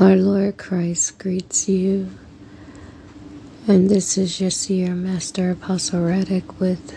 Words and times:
Our 0.00 0.14
Lord 0.14 0.58
Christ 0.58 1.18
greets 1.18 1.68
you. 1.68 2.08
And 3.66 3.90
this 3.90 4.16
is 4.16 4.40
your 4.40 4.94
Master 4.94 5.50
Apostle 5.50 6.04
Reddick 6.04 6.60
with 6.60 6.94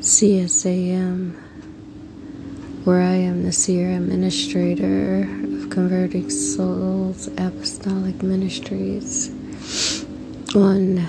CSAM, 0.00 1.38
where 2.84 3.02
I 3.02 3.16
am 3.16 3.42
the 3.42 3.52
seer 3.52 3.90
administrator 3.90 5.24
of 5.24 5.68
Converting 5.68 6.30
Souls 6.30 7.26
Apostolic 7.36 8.22
Ministries 8.22 9.28
on 10.54 11.06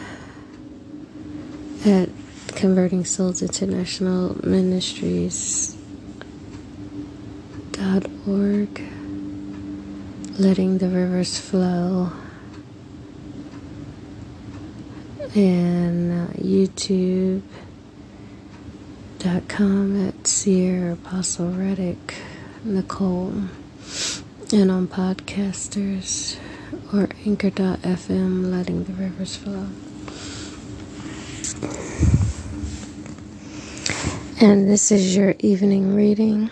at 1.86 2.10
Converting 2.50 3.06
Souls 3.06 3.42
International 3.42 4.46
Ministries 4.46 5.78
dot 7.72 8.06
org 8.28 8.93
letting 10.40 10.80
the 10.80 10.88
rivers 10.88 11.38
flow. 11.38 12.12
And 15.36 16.30
uh, 16.30 16.34
youtube.com 16.34 17.42
at 20.08 20.28
Seer 20.28 20.92
Apostle 20.92 21.50
Reddick 21.52 22.16
Nichole. 22.66 23.48
And 24.52 24.72
on 24.72 24.88
podcasters 24.88 26.38
or 26.94 27.10
anchor.fm 27.26 28.52
letting 28.52 28.84
the 28.84 28.94
rivers 28.94 29.36
flow. 29.36 29.68
And 34.42 34.70
this 34.70 34.92
is 34.92 35.16
your 35.16 35.36
evening 35.40 35.96
reading 35.96 36.50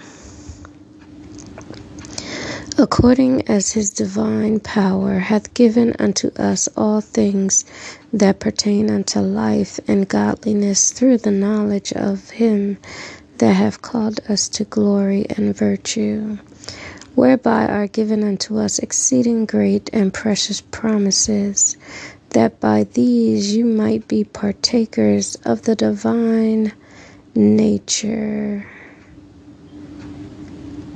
according 2.82 3.48
as 3.48 3.74
his 3.74 3.92
divine 3.92 4.60
power 4.60 5.20
hath 5.20 5.54
given 5.54 5.96
unto 6.00 6.30
us 6.38 6.68
all 6.76 7.00
things 7.00 7.64
that 8.12 8.40
pertain 8.40 8.90
unto 8.90 9.20
life 9.20 9.80
and 9.88 10.10
godliness 10.10 10.92
through 10.92 11.16
the 11.20 11.30
knowledge 11.30 11.94
of 11.94 12.32
him 12.32 12.76
that 13.38 13.54
hath 13.54 13.84
called 13.84 14.20
us 14.28 14.50
to 14.50 14.64
glory 14.64 15.28
and 15.38 15.56
virtue, 15.56 16.36
whereby 17.14 17.68
are 17.68 17.86
given 17.86 18.24
unto 18.24 18.58
us 18.58 18.80
exceeding 18.80 19.46
great 19.46 19.88
and 19.94 20.12
precious 20.12 20.62
promises, 20.62 21.78
that 22.30 22.60
by 22.60 22.84
these 22.96 23.56
you 23.56 23.64
might 23.64 24.08
be 24.08 24.24
partakers 24.24 25.36
of 25.46 25.62
the 25.64 25.76
divine 25.76 26.74
nature 27.36 28.66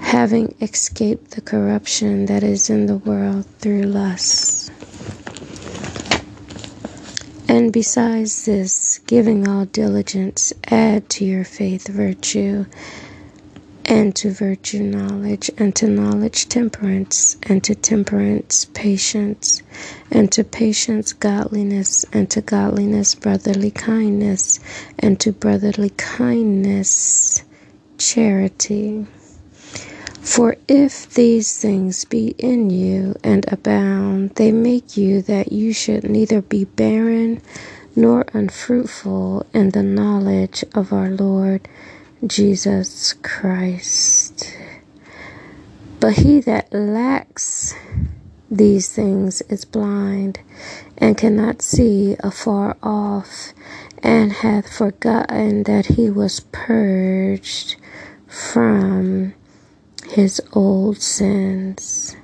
having 0.06 0.54
escaped 0.62 1.32
the 1.32 1.42
corruption 1.42 2.28
that 2.28 2.44
is 2.44 2.70
in 2.70 2.86
the 2.86 2.96
world 2.96 3.44
through 3.58 3.82
lust. 3.82 4.72
And 7.48 7.74
besides 7.74 8.46
this, 8.46 9.00
giving 9.08 9.48
all 9.48 9.66
diligence, 9.66 10.54
add 10.68 11.10
to 11.10 11.26
your 11.26 11.44
faith 11.44 11.88
virtue, 11.88 12.68
and 13.84 14.16
to 14.16 14.30
virtue 14.30 14.84
knowledge, 14.84 15.50
and 15.58 15.76
to 15.76 15.88
knowledge 15.88 16.50
temperance, 16.50 17.38
and 17.44 17.64
to 17.64 17.74
temperance 17.74 18.66
patience, 18.76 19.64
and 20.12 20.32
to 20.32 20.44
patience 20.44 21.14
godliness, 21.14 22.06
and 22.14 22.30
to 22.30 22.42
godliness 22.42 23.16
brotherly 23.16 23.72
kindness, 23.72 24.60
and 25.00 25.20
to 25.20 25.32
brotherly 25.32 25.90
kindness 25.98 27.44
charity. 27.98 29.08
For 30.26 30.58
if 30.68 31.14
these 31.14 31.56
things 31.56 32.04
be 32.04 32.34
in 32.40 32.72
you 32.72 33.16
and 33.24 33.46
abound, 33.54 34.32
they 34.32 34.52
make 34.52 34.98
you 34.98 35.22
that 35.22 35.52
you 35.52 35.72
should 35.72 36.10
neither 36.10 36.42
be 36.42 36.66
barren 36.66 37.44
nor 37.96 38.26
unfruitful 38.34 39.46
in 39.54 39.70
the 39.70 39.84
knowledge 39.84 40.66
of 40.74 40.92
our 40.92 41.12
Lord 41.12 41.70
Jesus 42.26 43.14
Christ. 43.14 44.58
But 46.00 46.14
he 46.14 46.40
that 46.42 46.74
lacks 46.74 47.76
these 48.50 48.92
things 48.92 49.42
is 49.44 49.64
blind 49.64 50.40
and 50.98 51.16
cannot 51.16 51.62
see 51.62 52.16
afar 52.22 52.76
off, 52.82 53.54
and 54.02 54.34
hath 54.34 54.74
forgotten 54.74 55.64
that 55.64 55.86
he 55.86 56.10
was 56.10 56.40
purged 56.52 57.76
from 58.28 59.36
his 60.16 60.42
old 60.54 61.02
sins. 61.02 62.16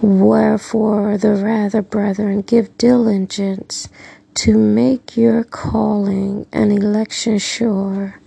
Wherefore, 0.00 1.18
the 1.18 1.34
rather, 1.34 1.82
brethren, 1.82 2.40
give 2.40 2.78
diligence 2.78 3.90
to 4.36 4.56
make 4.56 5.14
your 5.14 5.44
calling 5.44 6.46
and 6.50 6.72
election 6.72 7.36
sure. 7.36 8.18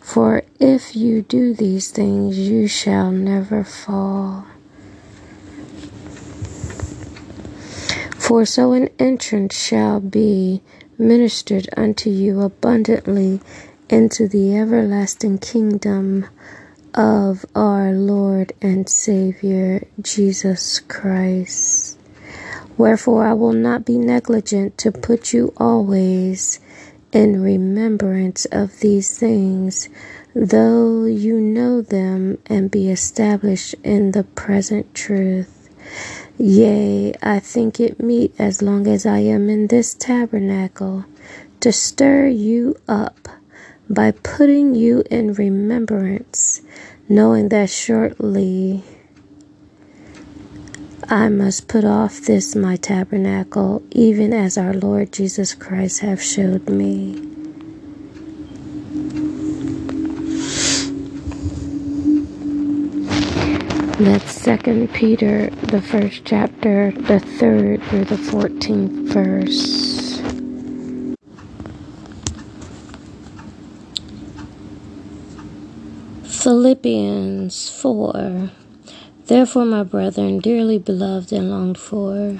For 0.00 0.42
if 0.58 0.96
you 0.96 1.22
do 1.22 1.54
these 1.54 1.92
things, 1.92 2.36
you 2.36 2.66
shall 2.66 3.12
never 3.12 3.62
fall. 3.62 4.46
For 8.18 8.44
so 8.44 8.72
an 8.72 8.88
entrance 8.98 9.56
shall 9.56 10.00
be 10.00 10.62
ministered 10.98 11.68
unto 11.76 12.10
you 12.10 12.40
abundantly 12.40 13.40
into 13.88 14.26
the 14.26 14.56
everlasting 14.56 15.38
kingdom 15.38 16.26
of 16.96 17.44
our 17.54 17.92
Lord 17.92 18.52
and 18.62 18.88
Savior 18.88 19.86
Jesus 20.00 20.80
Christ. 20.80 21.98
Wherefore 22.78 23.26
I 23.26 23.34
will 23.34 23.52
not 23.52 23.84
be 23.84 23.98
negligent 23.98 24.78
to 24.78 24.92
put 24.92 25.32
you 25.32 25.52
always 25.58 26.60
in 27.12 27.42
remembrance 27.42 28.46
of 28.46 28.80
these 28.80 29.18
things, 29.18 29.88
though 30.34 31.04
you 31.04 31.40
know 31.40 31.82
them 31.82 32.38
and 32.46 32.70
be 32.70 32.90
established 32.90 33.74
in 33.84 34.12
the 34.12 34.24
present 34.24 34.94
truth. 34.94 35.70
Yea, 36.38 37.14
I 37.22 37.38
think 37.40 37.80
it 37.80 38.00
meet 38.00 38.34
as 38.38 38.62
long 38.62 38.86
as 38.86 39.06
I 39.06 39.18
am 39.20 39.50
in 39.50 39.68
this 39.68 39.94
tabernacle 39.94 41.06
to 41.60 41.72
stir 41.72 42.28
you 42.28 42.76
up 42.88 43.28
by 43.88 44.10
putting 44.10 44.74
you 44.74 45.02
in 45.10 45.32
remembrance, 45.34 46.60
knowing 47.08 47.48
that 47.50 47.70
shortly 47.70 48.82
I 51.08 51.28
must 51.28 51.68
put 51.68 51.84
off 51.84 52.20
this 52.22 52.56
my 52.56 52.74
tabernacle, 52.76 53.82
even 53.92 54.32
as 54.32 54.58
our 54.58 54.74
Lord 54.74 55.12
Jesus 55.12 55.54
Christ 55.54 56.00
hath 56.00 56.20
showed 56.20 56.68
me. 56.68 57.22
That's 63.98 64.32
Second 64.32 64.92
Peter, 64.92 65.48
the 65.50 65.80
first 65.80 66.22
chapter, 66.24 66.90
the 66.90 67.20
third 67.20 67.82
through 67.84 68.06
the 68.06 68.18
fourteenth 68.18 69.12
verse. 69.12 69.95
Philippians 76.46 77.68
4 77.70 78.50
Therefore, 79.26 79.64
my 79.64 79.82
brethren, 79.82 80.38
dearly 80.38 80.78
beloved 80.78 81.32
and 81.32 81.50
longed 81.50 81.76
for, 81.76 82.38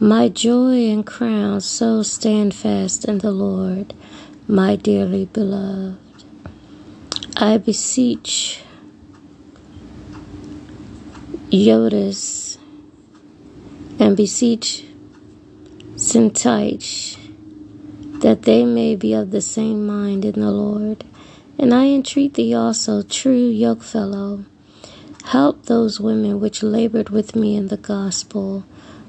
my 0.00 0.28
joy 0.28 0.90
and 0.90 1.06
crown, 1.06 1.60
so 1.60 2.02
stand 2.02 2.52
fast 2.52 3.04
in 3.04 3.18
the 3.18 3.30
Lord, 3.30 3.94
my 4.48 4.74
dearly 4.74 5.26
beloved. 5.26 6.00
I 7.36 7.58
beseech 7.58 8.60
Euodias 11.52 12.58
and 14.00 14.16
beseech 14.16 14.84
Syntyche 15.94 17.16
that 18.18 18.42
they 18.42 18.64
may 18.64 18.96
be 18.96 19.12
of 19.12 19.30
the 19.30 19.40
same 19.40 19.86
mind 19.86 20.24
in 20.24 20.40
the 20.40 20.50
Lord. 20.50 21.04
And 21.62 21.72
I 21.72 21.84
entreat 21.90 22.34
thee 22.34 22.54
also, 22.54 23.02
true 23.02 23.48
yokefellow, 23.48 24.44
help 25.26 25.66
those 25.66 26.00
women 26.00 26.40
which 26.40 26.60
labored 26.60 27.10
with 27.10 27.36
me 27.36 27.54
in 27.54 27.68
the 27.68 27.76
gospel, 27.76 28.64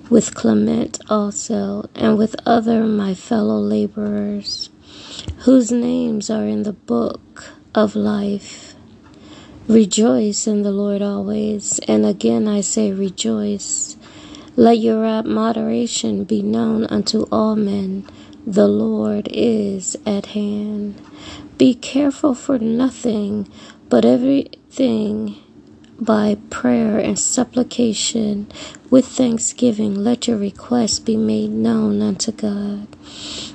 with 0.08 0.36
Clement 0.36 1.00
also, 1.10 1.90
and 1.96 2.16
with 2.16 2.36
other 2.46 2.84
my 2.84 3.16
fellow 3.16 3.58
laborers, 3.58 4.70
whose 5.46 5.72
names 5.72 6.30
are 6.30 6.46
in 6.46 6.62
the 6.62 6.74
book 6.74 7.46
of 7.74 7.96
life. 7.96 8.76
Rejoice 9.68 10.46
in 10.46 10.62
the 10.62 10.72
Lord 10.72 11.02
always, 11.02 11.80
and 11.88 12.06
again 12.06 12.48
I 12.48 12.62
say 12.62 12.92
rejoice. 12.92 13.98
Let 14.56 14.78
your 14.78 15.24
moderation 15.24 16.24
be 16.24 16.44
known 16.44 16.84
unto 16.86 17.24
all 17.32 17.56
men. 17.56 18.06
The 18.48 18.68
Lord 18.68 19.30
is 19.31 19.95
at 20.06 20.28
hand. 20.28 21.01
Be 21.57 21.74
careful 21.74 22.36
for 22.36 22.60
nothing, 22.60 23.48
but 23.90 24.04
everything, 24.04 25.38
by 26.00 26.38
prayer 26.50 27.00
and 27.00 27.18
supplication 27.18 28.51
with 28.90 29.07
thanksgiving, 29.07 29.95
let 29.95 30.28
your 30.28 30.38
requests 30.38 31.00
be 31.00 31.18
made 31.18 31.51
known 31.51 32.01
unto 32.01 32.34
God. 32.34 32.88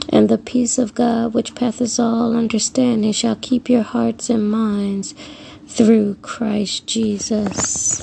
And 0.09 0.31
the 0.31 0.39
peace 0.39 0.79
of 0.79 0.95
God, 0.95 1.35
which 1.35 1.55
passeth 1.55 2.01
all 2.01 2.35
understanding, 2.35 3.13
shall 3.13 3.37
keep 3.37 3.69
your 3.69 3.83
hearts 3.83 4.31
and 4.31 4.51
minds 4.51 5.15
through 5.67 6.17
Christ 6.23 6.87
Jesus. 6.87 8.03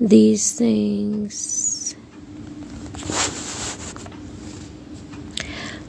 these 0.00 0.52
things. 0.52 1.94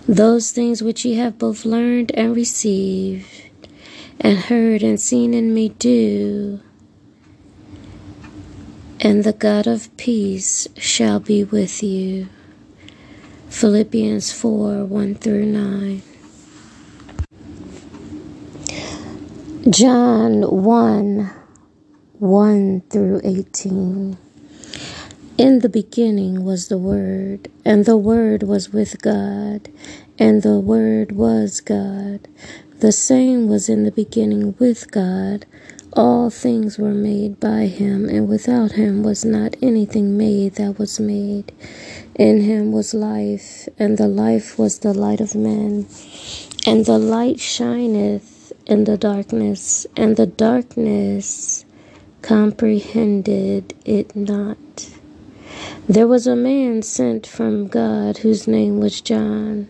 Those 0.08 0.52
things 0.52 0.84
which 0.84 1.06
ye 1.06 1.16
have 1.16 1.40
both 1.40 1.64
learned 1.64 2.12
and 2.14 2.36
received, 2.36 3.26
and 4.20 4.38
heard 4.38 4.84
and 4.84 5.00
seen 5.00 5.34
in 5.34 5.54
me 5.54 5.70
do, 5.70 6.60
and 9.00 9.24
the 9.24 9.32
God 9.32 9.66
of 9.68 9.96
peace 9.96 10.68
shall 10.76 11.22
be 11.22 11.46
with 11.46 11.82
you. 11.82 12.28
Philippians 13.48 14.34
4 14.34 14.84
1 14.84 15.16
through 15.16 15.46
9. 15.46 16.02
John 19.70 20.42
1 20.42 21.41
1 22.22 22.82
through 22.92 23.20
18. 23.24 24.16
In 25.40 25.60
the 25.62 25.70
beginning 25.70 26.44
was 26.44 26.68
the 26.68 26.78
Word, 26.78 27.50
and 27.66 27.86
the 27.86 27.98
Word 27.98 28.44
was 28.44 28.72
with 28.72 29.02
God, 29.02 29.68
and 30.20 30.44
the 30.44 30.60
Word 30.60 31.14
was 31.14 31.62
God. 31.62 32.28
The 32.80 32.92
same 32.92 33.48
was 33.48 33.70
in 33.70 33.86
the 33.86 33.92
beginning 33.92 34.54
with 34.60 34.92
God. 34.92 35.48
All 35.94 36.30
things 36.30 36.78
were 36.78 36.94
made 36.94 37.40
by 37.40 37.66
him, 37.66 38.08
and 38.08 38.30
without 38.30 38.74
him 38.74 39.02
was 39.02 39.26
not 39.26 39.56
anything 39.60 40.16
made 40.16 40.58
that 40.58 40.78
was 40.78 41.00
made. 41.00 41.52
In 42.14 42.42
him 42.42 42.72
was 42.72 42.94
life, 42.94 43.68
and 43.80 43.98
the 43.98 44.08
life 44.08 44.60
was 44.60 44.78
the 44.78 44.94
light 44.94 45.22
of 45.22 45.34
men. 45.34 45.88
And 46.68 46.86
the 46.86 47.00
light 47.00 47.40
shineth 47.40 48.54
in 48.68 48.84
the 48.84 48.96
darkness, 48.96 49.88
and 49.98 50.18
the 50.18 50.28
darkness 50.28 51.66
comprehended 52.22 53.74
it 53.86 54.16
not. 54.16 54.58
There 55.90 56.08
was 56.08 56.28
a 56.28 56.36
man 56.36 56.82
sent 56.84 57.28
from 57.28 57.68
God 57.68 58.20
whose 58.20 58.48
name 58.48 58.80
was 58.80 59.02
John. 59.02 59.68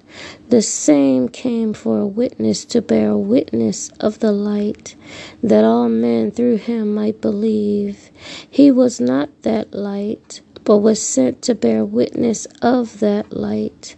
The 0.49 0.61
same 0.61 1.29
came 1.29 1.73
for 1.73 1.99
a 1.99 2.05
witness 2.05 2.65
to 2.65 2.81
bear 2.81 3.15
witness 3.15 3.89
of 3.99 4.19
the 4.19 4.31
light, 4.31 4.95
that 5.41 5.63
all 5.63 5.89
men 5.89 6.29
through 6.29 6.57
him 6.57 6.93
might 6.93 7.21
believe. 7.21 8.11
He 8.47 8.69
was 8.69 8.99
not 8.99 9.29
that 9.41 9.73
light, 9.73 10.41
but 10.63 10.77
was 10.79 11.01
sent 11.01 11.41
to 11.43 11.55
bear 11.55 11.83
witness 11.83 12.45
of 12.61 12.99
that 12.99 13.33
light. 13.33 13.95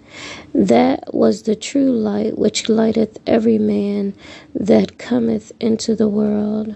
That 0.53 1.13
was 1.13 1.43
the 1.43 1.55
true 1.55 1.91
light 1.91 2.37
which 2.37 2.69
lighteth 2.69 3.19
every 3.27 3.57
man 3.57 4.13
that 4.53 4.97
cometh 4.97 5.51
into 5.59 5.95
the 5.95 6.07
world. 6.07 6.75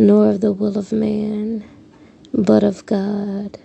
nor 0.00 0.30
of 0.30 0.40
the 0.40 0.50
will 0.50 0.78
of 0.78 0.92
man 0.92 1.62
but 2.32 2.64
of 2.64 2.86
God. 2.86 3.58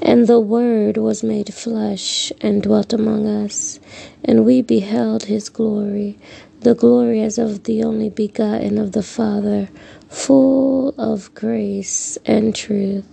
And 0.00 0.26
the 0.26 0.40
Word 0.40 0.96
was 0.96 1.22
made 1.22 1.52
flesh 1.52 2.32
and 2.40 2.62
dwelt 2.62 2.94
among 2.94 3.26
us, 3.26 3.78
and 4.24 4.46
we 4.46 4.62
beheld 4.62 5.24
his 5.24 5.50
glory, 5.50 6.18
the 6.60 6.74
glory 6.74 7.20
as 7.20 7.36
of 7.36 7.64
the 7.64 7.84
only 7.84 8.08
begotten 8.08 8.78
of 8.78 8.92
the 8.92 9.02
Father, 9.02 9.68
full 10.08 10.94
of 10.96 11.34
grace 11.34 12.16
and 12.24 12.54
truth. 12.54 13.04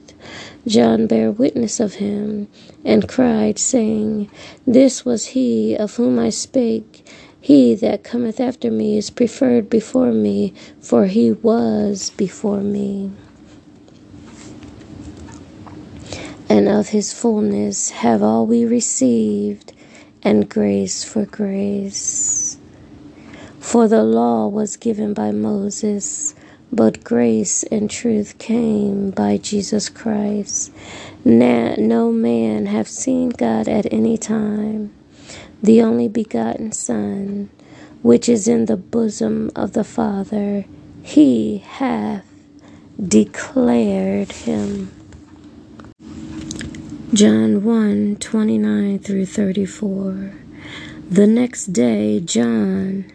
John 0.66 1.06
bare 1.06 1.32
witness 1.32 1.82
of 1.82 1.96
him, 1.96 2.48
and 2.86 3.10
cried, 3.10 3.60
saying, 3.60 4.32
This 4.66 5.04
was 5.04 5.26
he 5.28 5.76
of 5.76 5.96
whom 5.98 6.18
I 6.18 6.30
spake. 6.30 7.06
He 7.46 7.76
that 7.76 8.04
cometh 8.04 8.40
after 8.40 8.72
me 8.72 8.98
is 8.98 9.12
preferred 9.12 9.70
before 9.70 10.12
me, 10.12 10.54
for 10.82 11.06
he 11.06 11.32
was 11.32 12.10
before 12.18 12.62
me. 12.62 13.12
and 16.50 16.70
of 16.70 16.90
his 16.90 17.14
fullness 17.14 17.92
have 17.92 18.24
all 18.24 18.48
we 18.48 18.66
received, 18.66 19.74
and 20.24 20.50
grace 20.50 21.04
for 21.04 21.26
grace. 21.26 22.58
For 23.60 23.88
the 23.88 24.04
law 24.04 24.48
was 24.48 24.78
given 24.78 25.14
by 25.14 25.32
Moses, 25.32 26.36
but 26.72 27.04
grace 27.04 27.64
and 27.64 27.92
truth 27.92 28.38
came 28.40 29.12
by 29.12 29.38
Jesus 29.38 29.90
Christ. 29.90 30.72
Now, 31.26 31.76
no 31.78 32.12
man 32.12 32.68
have 32.68 32.88
seen 32.88 33.30
God 33.30 33.68
at 33.68 33.92
any 33.94 34.18
time. 34.18 34.95
The 35.66 35.82
only 35.82 36.08
begotten 36.08 36.74
Son, 36.74 37.50
which 38.04 38.30
is 38.30 38.48
in 38.48 38.68
the 38.68 38.78
bosom 38.78 39.50
of 39.56 39.74
the 39.74 39.84
Father, 39.84 40.66
he 41.02 41.58
hath 41.58 42.24
declared 43.02 44.32
him. 44.32 44.92
John 47.16 47.64
1 47.64 48.18
29 48.18 49.00
through 49.00 49.26
34. 49.26 50.34
The 51.10 51.26
next 51.26 51.74
day, 51.74 52.20
John 52.20 53.12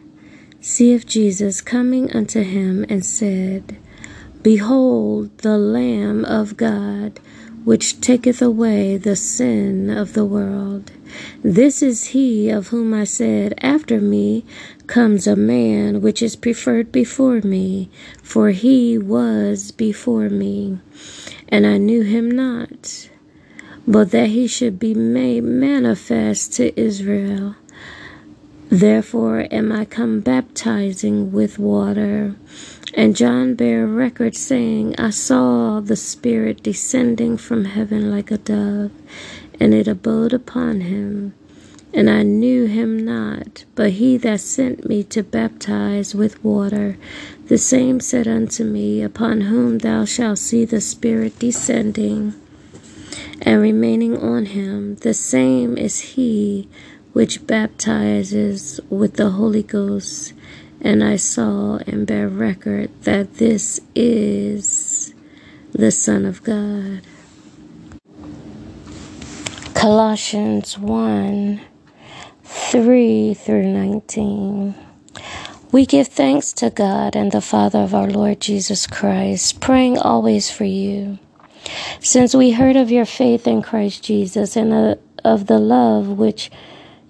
seeth 0.60 1.06
Jesus 1.06 1.60
coming 1.60 2.10
unto 2.10 2.42
him 2.42 2.84
and 2.88 3.06
said, 3.06 3.78
Behold, 4.42 5.38
the 5.38 5.56
Lamb 5.56 6.24
of 6.24 6.56
God, 6.56 7.20
which 7.64 8.00
taketh 8.00 8.40
away 8.40 8.96
the 8.96 9.16
sin 9.16 9.90
of 9.90 10.12
the 10.14 10.24
world. 10.24 10.92
This 11.42 11.82
is 11.82 12.08
he 12.08 12.48
of 12.50 12.68
whom 12.68 12.94
I 12.94 13.04
said, 13.04 13.54
After 13.58 14.00
me 14.00 14.44
comes 14.86 15.26
a 15.26 15.36
man 15.36 16.00
which 16.00 16.22
is 16.22 16.36
preferred 16.36 16.90
before 16.92 17.40
me, 17.40 17.90
for 18.22 18.50
he 18.50 18.96
was 18.98 19.70
before 19.70 20.28
me, 20.28 20.78
and 21.48 21.66
I 21.66 21.78
knew 21.78 22.02
him 22.02 22.30
not 22.30 23.08
but 23.86 24.12
that 24.12 24.28
he 24.28 24.46
should 24.46 24.78
be 24.78 24.94
made 24.94 25.42
manifest 25.42 26.52
to 26.54 26.78
Israel. 26.80 27.56
Therefore 28.68 29.48
am 29.50 29.72
I 29.72 29.84
come 29.84 30.20
baptizing 30.20 31.32
with 31.32 31.58
water. 31.58 32.36
And 32.94 33.14
John 33.16 33.54
bare 33.54 33.86
record, 33.86 34.34
saying, 34.34 34.96
I 34.98 35.10
saw 35.10 35.80
the 35.80 35.96
Spirit 35.96 36.62
descending 36.62 37.36
from 37.36 37.64
heaven 37.64 38.10
like 38.10 38.30
a 38.30 38.38
dove, 38.38 38.90
and 39.60 39.72
it 39.72 39.86
abode 39.86 40.32
upon 40.32 40.80
him. 40.80 41.34
And 41.92 42.08
I 42.08 42.22
knew 42.22 42.66
him 42.66 43.04
not, 43.04 43.64
but 43.74 43.92
he 43.92 44.16
that 44.18 44.40
sent 44.40 44.88
me 44.88 45.04
to 45.04 45.22
baptize 45.22 46.14
with 46.14 46.42
water, 46.44 46.96
the 47.46 47.58
same 47.58 48.00
said 48.00 48.28
unto 48.28 48.64
me, 48.64 49.02
Upon 49.02 49.42
whom 49.42 49.78
thou 49.78 50.04
shalt 50.04 50.38
see 50.38 50.64
the 50.64 50.80
Spirit 50.80 51.38
descending 51.38 52.34
and 53.42 53.60
remaining 53.60 54.16
on 54.16 54.46
him, 54.46 54.96
the 54.96 55.14
same 55.14 55.76
is 55.76 56.00
he 56.00 56.68
which 57.12 57.46
baptizes 57.46 58.80
with 58.88 59.14
the 59.14 59.30
Holy 59.30 59.62
Ghost. 59.62 60.32
And 60.80 61.04
I 61.04 61.16
saw 61.16 61.78
and 61.86 62.06
bear 62.06 62.28
record 62.28 62.90
that 63.02 63.34
this 63.34 63.80
is 63.94 65.14
the 65.72 65.90
Son 65.90 66.24
of 66.24 66.42
God. 66.42 67.02
Colossians 69.74 70.78
1 70.78 71.60
3 72.44 73.34
through 73.34 73.66
19. 73.66 74.74
We 75.72 75.86
give 75.86 76.08
thanks 76.08 76.52
to 76.54 76.70
God 76.70 77.14
and 77.14 77.30
the 77.30 77.40
Father 77.40 77.78
of 77.78 77.94
our 77.94 78.08
Lord 78.08 78.40
Jesus 78.40 78.86
Christ, 78.86 79.60
praying 79.60 79.98
always 79.98 80.50
for 80.50 80.64
you. 80.64 81.18
Since 82.00 82.34
we 82.34 82.50
heard 82.50 82.76
of 82.76 82.90
your 82.90 83.04
faith 83.04 83.46
in 83.46 83.62
Christ 83.62 84.02
Jesus 84.02 84.56
and 84.56 84.72
uh, 84.72 84.96
of 85.24 85.46
the 85.46 85.58
love 85.58 86.08
which 86.08 86.50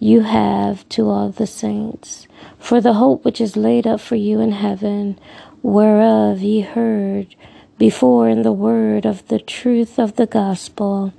you 0.00 0.22
have 0.22 0.88
to 0.88 1.08
all 1.08 1.28
the 1.28 1.46
saints, 1.46 2.26
for 2.58 2.80
the 2.80 2.94
hope 2.94 3.22
which 3.24 3.40
is 3.40 3.56
laid 3.56 3.86
up 3.86 4.00
for 4.00 4.16
you 4.16 4.40
in 4.40 4.52
heaven, 4.52 5.18
whereof 5.62 6.40
ye 6.40 6.62
heard 6.62 7.36
before 7.76 8.28
in 8.28 8.42
the 8.42 8.52
word 8.52 9.04
of 9.04 9.28
the 9.28 9.38
truth 9.38 9.98
of 9.98 10.16
the 10.16 10.26
gospel, 10.26 11.12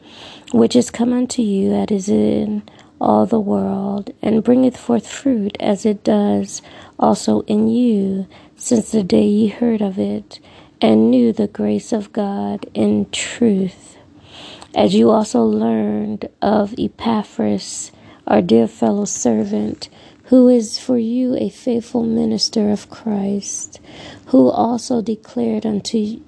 which 0.51 0.75
is 0.75 0.89
come 0.89 1.13
unto 1.13 1.43
you, 1.43 1.69
that 1.69 1.91
is 1.91 2.09
in 2.09 2.63
all 2.99 3.27
the 3.27 3.39
world, 3.39 4.11
and 4.21 4.43
bringeth 4.43 4.77
forth 4.77 5.07
fruit 5.07 5.55
as 5.59 5.85
it 5.85 6.03
does 6.03 6.63
also 6.99 7.41
in 7.41 7.67
you, 7.67 8.27
since 8.55 8.91
the 8.91 9.03
day 9.03 9.25
ye 9.25 9.47
heard 9.47 9.81
of 9.81 9.99
it, 9.99 10.39
and 10.81 11.11
knew 11.11 11.31
the 11.31 11.47
grace 11.47 11.93
of 11.93 12.11
God 12.11 12.65
in 12.73 13.07
truth. 13.11 13.97
As 14.73 14.95
you 14.95 15.11
also 15.11 15.43
learned 15.43 16.29
of 16.41 16.73
Epaphras, 16.79 17.91
our 18.27 18.41
dear 18.41 18.67
fellow 18.67 19.05
servant, 19.05 19.89
who 20.25 20.47
is 20.47 20.79
for 20.79 20.97
you 20.97 21.35
a 21.35 21.49
faithful 21.49 22.03
minister 22.03 22.69
of 22.69 22.89
Christ, 22.89 23.79
who 24.27 24.49
also 24.49 25.01
declared 25.01 25.65
unto 25.65 26.21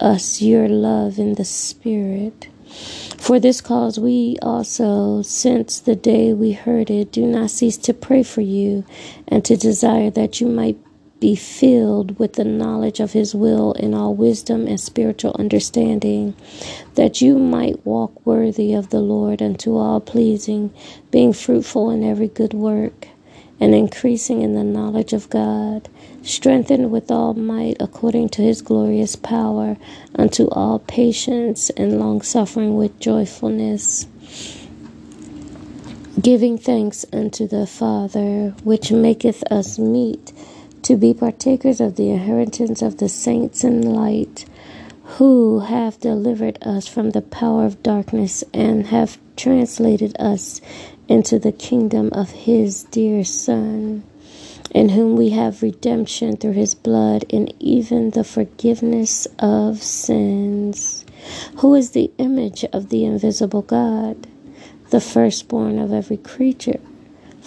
us 0.00 0.40
your 0.40 0.68
love 0.68 1.18
in 1.18 1.34
the 1.34 1.44
Spirit. 1.44 2.48
For 3.18 3.40
this 3.40 3.60
cause 3.60 3.98
we 3.98 4.36
also, 4.42 5.22
since 5.22 5.80
the 5.80 5.96
day 5.96 6.32
we 6.32 6.52
heard 6.52 6.90
it, 6.90 7.10
do 7.10 7.26
not 7.26 7.50
cease 7.50 7.76
to 7.78 7.94
pray 7.94 8.22
for 8.22 8.42
you 8.42 8.84
and 9.26 9.44
to 9.44 9.56
desire 9.56 10.10
that 10.10 10.40
you 10.40 10.46
might 10.46 10.78
be 11.20 11.34
filled 11.34 12.18
with 12.18 12.34
the 12.34 12.44
knowledge 12.44 13.00
of 13.00 13.12
his 13.12 13.34
will 13.34 13.72
in 13.72 13.94
all 13.94 14.14
wisdom 14.14 14.66
and 14.66 14.80
spiritual 14.80 15.34
understanding, 15.38 16.34
that 16.94 17.20
you 17.20 17.38
might 17.38 17.84
walk 17.84 18.24
worthy 18.26 18.72
of 18.72 18.90
the 18.90 19.00
Lord 19.00 19.42
unto 19.42 19.76
all 19.76 20.00
pleasing, 20.00 20.72
being 21.10 21.32
fruitful 21.32 21.90
in 21.90 22.04
every 22.04 22.28
good 22.28 22.54
work, 22.54 23.08
and 23.60 23.74
increasing 23.74 24.42
in 24.42 24.54
the 24.54 24.64
knowledge 24.64 25.12
of 25.12 25.30
God 25.30 25.88
strengthened 26.22 26.90
with 26.90 27.10
all 27.10 27.34
might 27.34 27.76
according 27.80 28.28
to 28.28 28.42
his 28.42 28.62
glorious 28.62 29.16
power, 29.16 29.76
unto 30.14 30.48
all 30.50 30.78
patience 30.80 31.70
and 31.70 31.98
long 31.98 32.22
suffering 32.22 32.76
with 32.76 32.98
joyfulness, 33.00 34.06
giving 36.20 36.58
thanks 36.58 37.06
unto 37.12 37.46
the 37.46 37.66
Father, 37.66 38.54
which 38.62 38.92
maketh 38.92 39.42
us 39.50 39.78
meet 39.78 40.32
to 40.88 40.96
be 40.96 41.12
partakers 41.12 41.82
of 41.82 41.96
the 41.96 42.08
inheritance 42.08 42.80
of 42.80 42.96
the 42.96 43.10
saints 43.10 43.62
in 43.62 43.82
light, 43.82 44.46
who 45.18 45.60
have 45.60 46.00
delivered 46.00 46.56
us 46.62 46.88
from 46.88 47.10
the 47.10 47.20
power 47.20 47.66
of 47.66 47.82
darkness 47.82 48.42
and 48.54 48.86
have 48.86 49.18
translated 49.36 50.16
us 50.18 50.62
into 51.06 51.38
the 51.38 51.52
kingdom 51.52 52.08
of 52.14 52.30
his 52.30 52.84
dear 52.84 53.22
Son 53.22 54.02
in 54.70 54.88
whom 54.88 55.14
we 55.14 55.28
have 55.28 55.62
redemption 55.62 56.38
through 56.38 56.52
his 56.52 56.74
blood 56.74 57.22
and 57.30 57.52
even 57.60 58.08
the 58.10 58.24
forgiveness 58.24 59.26
of 59.38 59.82
sins, 59.82 61.04
who 61.58 61.74
is 61.74 61.90
the 61.90 62.10
image 62.16 62.64
of 62.72 62.88
the 62.88 63.04
invisible 63.04 63.62
God, 63.62 64.26
the 64.88 65.02
firstborn 65.02 65.78
of 65.78 65.92
every 65.92 66.16
creature. 66.16 66.80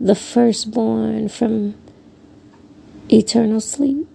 the 0.00 0.14
firstborn 0.14 1.28
from 1.28 1.74
eternal 3.10 3.60
sleep, 3.60 4.06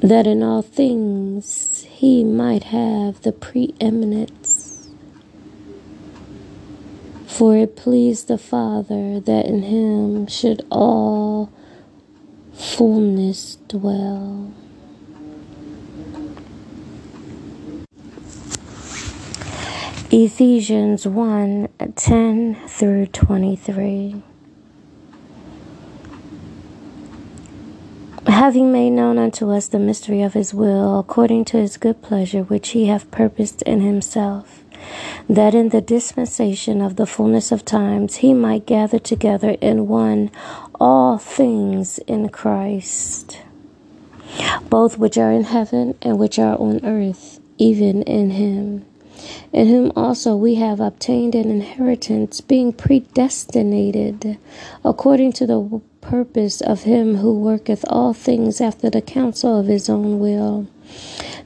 that 0.00 0.26
in 0.26 0.42
all 0.42 0.62
things 0.62 1.84
he 1.88 2.24
might 2.24 2.64
have 2.64 3.22
the 3.22 3.32
preeminence. 3.32 4.88
For 7.26 7.56
it 7.56 7.76
pleased 7.76 8.26
the 8.26 8.38
Father 8.38 9.20
that 9.20 9.46
in 9.46 9.62
him 9.62 10.26
should 10.26 10.66
all 10.70 11.52
fullness 12.52 13.58
dwell. 13.68 14.52
Ephesians 20.10 21.06
1 21.06 21.68
10 21.94 22.54
through 22.66 23.06
23. 23.06 24.22
Having 28.38 28.70
made 28.70 28.90
known 28.90 29.18
unto 29.18 29.50
us 29.50 29.66
the 29.66 29.80
mystery 29.80 30.22
of 30.22 30.34
his 30.34 30.54
will, 30.54 31.00
according 31.00 31.44
to 31.46 31.56
his 31.56 31.76
good 31.76 32.00
pleasure, 32.02 32.44
which 32.44 32.68
he 32.68 32.86
hath 32.86 33.10
purposed 33.10 33.62
in 33.62 33.80
himself, 33.80 34.62
that 35.28 35.56
in 35.56 35.70
the 35.70 35.80
dispensation 35.80 36.80
of 36.80 36.94
the 36.94 37.04
fullness 37.04 37.50
of 37.50 37.64
times 37.64 38.18
he 38.18 38.32
might 38.32 38.64
gather 38.64 39.00
together 39.00 39.56
in 39.60 39.88
one 39.88 40.30
all 40.78 41.18
things 41.18 41.98
in 42.06 42.28
Christ, 42.28 43.40
both 44.70 44.98
which 44.98 45.18
are 45.18 45.32
in 45.32 45.42
heaven 45.42 45.98
and 46.00 46.16
which 46.16 46.38
are 46.38 46.56
on 46.60 46.84
earth, 46.84 47.40
even 47.58 48.04
in 48.04 48.30
him. 48.30 48.84
In 49.52 49.68
whom 49.68 49.92
also 49.94 50.36
we 50.36 50.54
have 50.56 50.80
obtained 50.80 51.34
an 51.34 51.50
inheritance, 51.50 52.40
being 52.40 52.72
predestinated 52.72 54.38
according 54.84 55.32
to 55.32 55.46
the 55.46 55.80
purpose 56.00 56.60
of 56.60 56.84
him 56.84 57.16
who 57.16 57.38
worketh 57.38 57.84
all 57.88 58.12
things 58.14 58.60
after 58.60 58.88
the 58.88 59.02
counsel 59.02 59.58
of 59.58 59.66
his 59.66 59.88
own 59.90 60.18
will, 60.18 60.66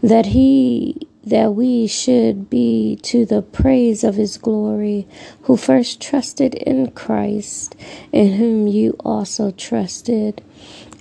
that 0.02 0.26
he 0.26 1.08
that 1.24 1.54
we 1.54 1.86
should 1.86 2.50
be 2.50 2.98
to 3.02 3.24
the 3.24 3.42
praise 3.42 4.02
of 4.02 4.16
his 4.16 4.36
glory, 4.38 5.06
who 5.42 5.56
first 5.56 6.00
trusted 6.00 6.54
in 6.54 6.90
Christ, 6.90 7.76
in 8.10 8.32
whom 8.34 8.66
you 8.66 8.96
also 9.04 9.52
trusted, 9.52 10.42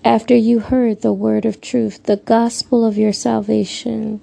after 0.03 0.35
you 0.35 0.59
heard 0.59 1.01
the 1.01 1.13
word 1.13 1.45
of 1.45 1.59
truth, 1.61 2.03
the 2.03 2.17
gospel 2.17 2.85
of 2.85 2.97
your 2.97 3.13
salvation, 3.13 4.21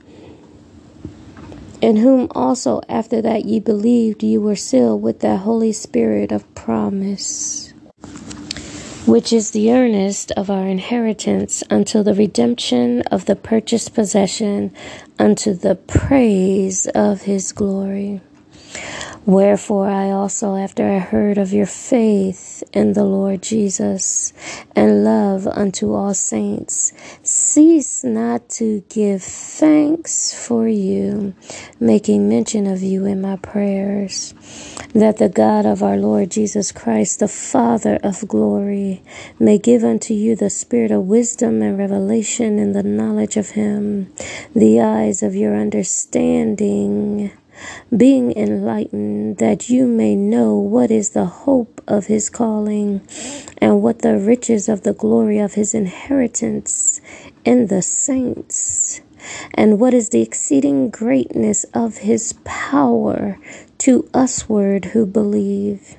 in 1.80 1.96
whom 1.96 2.28
also 2.34 2.80
after 2.88 3.22
that 3.22 3.44
ye 3.44 3.60
believed, 3.60 4.22
ye 4.22 4.38
were 4.38 4.56
sealed 4.56 5.02
with 5.02 5.20
that 5.20 5.40
Holy 5.40 5.72
Spirit 5.72 6.32
of 6.32 6.54
promise 6.54 7.72
which 9.08 9.32
is 9.32 9.52
the 9.52 9.72
earnest 9.72 10.30
of 10.32 10.50
our 10.50 10.66
inheritance 10.66 11.64
until 11.70 12.04
the 12.04 12.12
redemption 12.12 13.00
of 13.10 13.24
the 13.24 13.34
purchased 13.34 13.94
possession 13.94 14.70
unto 15.18 15.54
the 15.54 15.74
praise 15.74 16.86
of 16.88 17.22
his 17.22 17.52
glory. 17.52 18.20
Wherefore 19.28 19.90
I 19.90 20.10
also, 20.10 20.56
after 20.56 20.90
I 20.90 21.00
heard 21.00 21.36
of 21.36 21.52
your 21.52 21.66
faith 21.66 22.62
in 22.72 22.94
the 22.94 23.04
Lord 23.04 23.42
Jesus 23.42 24.32
and 24.74 25.04
love 25.04 25.46
unto 25.46 25.92
all 25.92 26.14
saints, 26.14 26.94
cease 27.22 28.02
not 28.02 28.48
to 28.50 28.82
give 28.88 29.22
thanks 29.22 30.32
for 30.32 30.66
you, 30.66 31.34
making 31.78 32.26
mention 32.26 32.66
of 32.66 32.82
you 32.82 33.04
in 33.04 33.20
my 33.20 33.36
prayers, 33.36 34.32
that 34.94 35.18
the 35.18 35.28
God 35.28 35.66
of 35.66 35.82
our 35.82 35.98
Lord 35.98 36.30
Jesus 36.30 36.72
Christ, 36.72 37.20
the 37.20 37.28
Father 37.28 37.98
of 38.02 38.26
glory, 38.28 39.02
may 39.38 39.58
give 39.58 39.84
unto 39.84 40.14
you 40.14 40.36
the 40.36 40.48
spirit 40.48 40.90
of 40.90 41.06
wisdom 41.06 41.60
and 41.60 41.76
revelation 41.76 42.58
in 42.58 42.72
the 42.72 42.82
knowledge 42.82 43.36
of 43.36 43.50
him, 43.50 44.10
the 44.54 44.80
eyes 44.80 45.22
of 45.22 45.34
your 45.34 45.54
understanding 45.54 47.30
being 47.96 48.36
enlightened, 48.36 49.38
that 49.38 49.68
you 49.68 49.86
may 49.86 50.14
know 50.14 50.54
what 50.54 50.90
is 50.90 51.10
the 51.10 51.26
hope 51.26 51.82
of 51.86 52.06
his 52.06 52.30
calling, 52.30 53.00
and 53.58 53.82
what 53.82 54.00
the 54.00 54.18
riches 54.18 54.68
of 54.68 54.82
the 54.82 54.92
glory 54.92 55.38
of 55.38 55.54
his 55.54 55.74
inheritance 55.74 57.00
in 57.44 57.66
the 57.66 57.82
saints, 57.82 59.00
and 59.54 59.80
what 59.80 59.94
is 59.94 60.10
the 60.10 60.22
exceeding 60.22 60.90
greatness 60.90 61.64
of 61.74 61.98
his 61.98 62.34
power 62.44 63.38
to 63.78 64.08
usward 64.14 64.86
who 64.86 65.06
believe, 65.06 65.96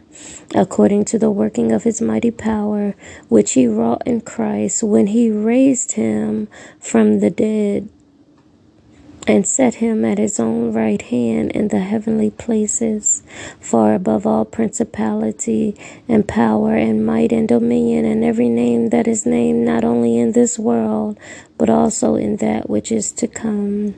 according 0.54 1.06
to 1.06 1.20
the 1.20 1.32
working 1.32 1.72
of 1.72 1.84
his 1.84 2.02
mighty 2.02 2.32
power, 2.32 2.96
which 3.30 3.54
he 3.54 3.68
wrought 3.68 4.02
in 4.06 4.22
Christ 4.22 4.84
when 4.84 5.08
he 5.08 5.32
raised 5.32 5.94
him 5.94 6.48
from 6.80 7.20
the 7.20 7.30
dead 7.30 7.90
and 9.30 9.46
set 9.46 9.76
him 9.76 10.04
at 10.04 10.18
his 10.18 10.40
own 10.40 10.74
right 10.74 11.04
hand 11.04 11.52
in 11.52 11.68
the 11.68 11.82
heavenly 11.82 12.32
places, 12.32 13.22
far 13.60 13.94
above 13.94 14.26
all 14.26 14.44
principality 14.44 15.76
and 16.08 16.28
power 16.28 16.76
and 16.76 17.06
might 17.06 17.32
and 17.32 17.48
dominion 17.48 18.06
and 18.06 18.24
every 18.24 18.50
name 18.50 18.90
that 18.90 19.08
is 19.08 19.28
named 19.28 19.64
not 19.64 19.84
only 19.84 20.18
in 20.18 20.32
this 20.32 20.58
world, 20.58 21.16
but 21.60 21.70
also 21.70 22.16
in 22.16 22.38
that 22.38 22.68
which 22.68 22.92
is 22.92 23.12
to 23.12 23.28
come. 23.28 23.94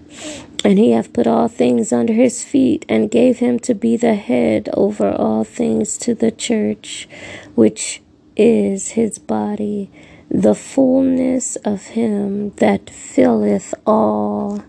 And 0.65 0.77
he 0.77 0.91
hath 0.91 1.13
put 1.13 1.27
all 1.27 1.47
things 1.47 1.93
under 1.93 2.11
his 2.11 2.43
feet, 2.43 2.85
and 2.89 3.09
gave 3.09 3.39
him 3.39 3.57
to 3.59 3.73
be 3.73 3.95
the 3.95 4.15
head 4.15 4.67
over 4.73 5.09
all 5.09 5.45
things 5.45 5.97
to 5.99 6.13
the 6.13 6.31
church, 6.31 7.07
which 7.55 8.01
is 8.35 8.89
his 8.89 9.17
body, 9.17 9.89
the 10.29 10.55
fullness 10.55 11.55
of 11.57 11.87
him 11.87 12.49
that 12.57 12.89
filleth 12.89 13.73
all 13.87 14.61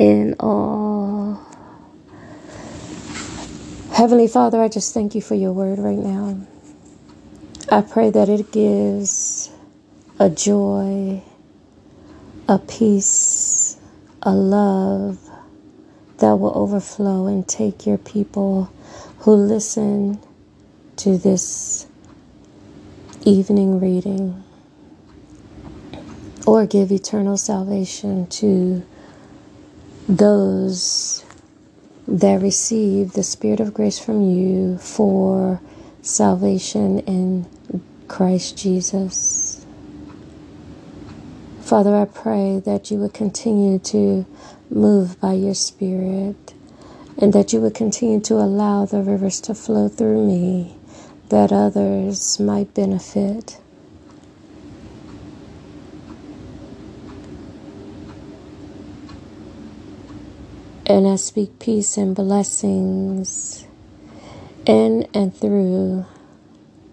in 0.00 0.36
all. 0.40 1.46
Heavenly 3.92 4.28
Father, 4.28 4.62
I 4.62 4.68
just 4.68 4.94
thank 4.94 5.14
you 5.14 5.22
for 5.22 5.36
your 5.36 5.52
word 5.52 5.78
right 5.78 5.98
now. 5.98 6.40
I 7.70 7.82
pray 7.82 8.10
that 8.10 8.28
it 8.28 8.52
gives 8.52 9.50
a 10.20 10.30
joy, 10.30 11.22
a 12.48 12.58
peace, 12.60 13.78
a 14.22 14.32
love 14.32 15.18
that 16.18 16.34
will 16.34 16.56
overflow 16.56 17.26
and 17.28 17.48
take 17.48 17.86
your 17.86 17.98
people 17.98 18.72
who 19.20 19.32
listen 19.34 20.20
to 20.96 21.18
this 21.18 21.86
evening 23.24 23.80
reading 23.80 24.44
or 26.46 26.66
give 26.66 26.92
eternal 26.92 27.36
salvation 27.38 28.26
to 28.28 28.84
those 30.16 31.24
that 32.08 32.42
receive 32.42 33.12
the 33.12 33.22
Spirit 33.22 33.60
of 33.60 33.72
grace 33.72 33.98
from 33.98 34.20
you 34.22 34.76
for 34.78 35.60
salvation 36.02 36.98
in 37.00 37.46
Christ 38.08 38.58
Jesus. 38.58 39.64
Father, 41.60 41.94
I 41.94 42.06
pray 42.06 42.60
that 42.64 42.90
you 42.90 42.98
would 42.98 43.14
continue 43.14 43.78
to 43.78 44.26
move 44.68 45.20
by 45.20 45.34
your 45.34 45.54
Spirit 45.54 46.54
and 47.16 47.32
that 47.32 47.52
you 47.52 47.60
would 47.60 47.74
continue 47.74 48.20
to 48.20 48.34
allow 48.34 48.86
the 48.86 49.02
rivers 49.02 49.40
to 49.42 49.54
flow 49.54 49.88
through 49.88 50.26
me 50.26 50.76
that 51.28 51.52
others 51.52 52.40
might 52.40 52.74
benefit. 52.74 53.60
And 60.90 61.06
I 61.06 61.14
speak 61.14 61.60
peace 61.60 61.96
and 61.96 62.16
blessings 62.16 63.64
in 64.66 65.06
and 65.14 65.32
through 65.32 66.04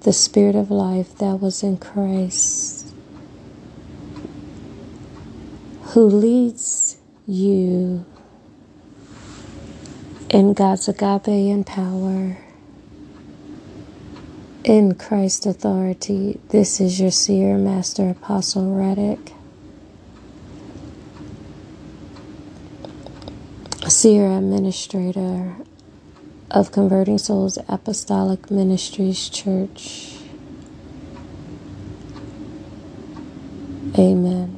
the 0.01 0.13
Spirit 0.13 0.55
of 0.55 0.69
life 0.69 1.17
that 1.17 1.41
was 1.41 1.63
in 1.63 1.77
Christ, 1.77 2.93
who 5.81 6.05
leads 6.05 6.99
you 7.25 8.05
in 10.29 10.53
God's 10.53 10.87
agape 10.87 11.27
and 11.27 11.65
power, 11.65 12.37
in 14.63 14.93
Christ's 14.93 15.47
authority. 15.47 16.39
This 16.49 16.79
is 16.79 16.99
your 17.01 17.09
seer, 17.09 17.57
Master 17.57 18.11
Apostle 18.11 18.75
Reddick. 18.75 19.33
Seer 23.97 24.27
Administrator 24.27 25.55
of 26.51 26.71
Converting 26.71 27.17
Souls 27.17 27.57
Apostolic 27.67 28.51
Ministries 28.51 29.27
Church. 29.27 30.17
Amen. 33.97 34.56